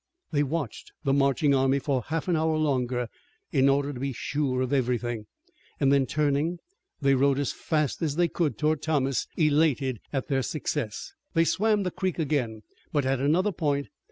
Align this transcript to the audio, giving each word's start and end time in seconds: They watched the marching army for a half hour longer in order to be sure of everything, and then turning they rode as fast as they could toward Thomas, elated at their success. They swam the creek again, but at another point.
They 0.31 0.41
watched 0.41 0.93
the 1.03 1.13
marching 1.13 1.53
army 1.53 1.77
for 1.77 1.99
a 1.99 2.07
half 2.09 2.27
hour 2.27 2.57
longer 2.57 3.07
in 3.51 3.69
order 3.69 3.93
to 3.93 3.99
be 3.99 4.13
sure 4.13 4.61
of 4.61 4.73
everything, 4.73 5.27
and 5.79 5.93
then 5.93 6.07
turning 6.07 6.57
they 7.01 7.13
rode 7.13 7.37
as 7.37 7.51
fast 7.51 8.01
as 8.01 8.15
they 8.15 8.27
could 8.27 8.57
toward 8.57 8.81
Thomas, 8.81 9.27
elated 9.37 9.99
at 10.11 10.27
their 10.27 10.41
success. 10.41 11.13
They 11.35 11.43
swam 11.45 11.83
the 11.83 11.91
creek 11.91 12.17
again, 12.17 12.63
but 12.91 13.05
at 13.05 13.19
another 13.19 13.51
point. 13.51 13.89